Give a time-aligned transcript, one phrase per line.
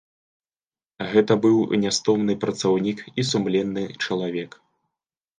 [1.09, 4.51] Гэта быў нястомны працаўнік і сумленны чалавек.